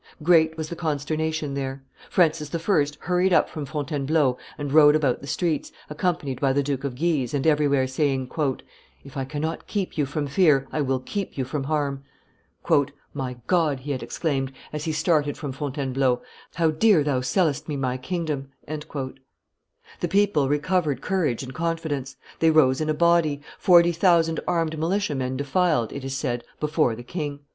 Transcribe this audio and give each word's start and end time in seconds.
Great 0.23 0.57
was 0.57 0.67
the 0.69 0.75
consternation 0.75 1.53
there; 1.53 1.83
Francis 2.09 2.49
I. 2.55 2.85
hurried 3.01 3.31
up 3.33 3.47
from 3.51 3.67
Fontainebleau 3.67 4.35
and 4.57 4.73
rode 4.73 4.95
about 4.95 5.21
the 5.21 5.27
streets, 5.27 5.71
accompanied 5.91 6.41
by 6.41 6.53
the 6.53 6.63
Duke 6.63 6.83
of 6.83 6.95
Guise, 6.99 7.35
and 7.35 7.45
everywhere 7.45 7.85
saying, 7.85 8.27
"If 9.03 9.15
I 9.15 9.25
cannot 9.25 9.67
keep 9.67 9.99
you 9.99 10.07
from 10.07 10.25
fear, 10.25 10.67
I 10.71 10.81
will 10.81 10.99
keep 11.01 11.37
you 11.37 11.45
from 11.45 11.65
harm." 11.65 12.03
"My 13.13 13.37
God," 13.45 13.81
he 13.81 13.91
had 13.91 14.01
exclaimed, 14.01 14.51
as 14.73 14.85
he 14.85 14.91
started 14.91 15.37
from 15.37 15.51
Fontainebleau, 15.51 16.23
"how 16.55 16.71
dear 16.71 17.03
Thou 17.03 17.21
sellest 17.21 17.69
me 17.69 17.77
my 17.77 17.97
kingdom!" 17.97 18.49
The 18.67 20.07
people 20.09 20.49
recovered 20.49 21.01
courage 21.01 21.43
and 21.43 21.53
confidence; 21.53 22.15
they 22.39 22.49
rose 22.49 22.81
in 22.81 22.89
a 22.89 22.95
body; 22.95 23.41
forty 23.59 23.91
thousand 23.91 24.39
armed 24.47 24.79
militiamen 24.79 25.37
defiled, 25.37 25.93
it 25.93 26.03
is 26.03 26.17
said, 26.17 26.43
before 26.59 26.95
the 26.95 27.03
king. 27.03 27.41